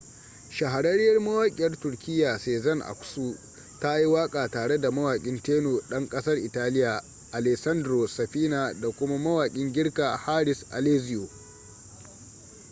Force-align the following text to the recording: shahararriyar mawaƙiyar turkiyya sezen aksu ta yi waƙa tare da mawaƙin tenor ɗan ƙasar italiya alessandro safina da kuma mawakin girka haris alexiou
shahararriyar 0.49 1.19
mawaƙiyar 1.19 1.79
turkiyya 1.79 2.37
sezen 2.39 2.81
aksu 2.81 3.37
ta 3.79 3.99
yi 3.99 4.05
waƙa 4.05 4.47
tare 4.47 4.77
da 4.77 4.91
mawaƙin 4.91 5.39
tenor 5.41 5.81
ɗan 5.89 6.09
ƙasar 6.09 6.37
italiya 6.37 7.03
alessandro 7.31 8.07
safina 8.07 8.73
da 8.81 8.91
kuma 8.91 9.17
mawakin 9.17 9.73
girka 9.73 10.17
haris 10.17 10.65
alexiou 10.71 11.29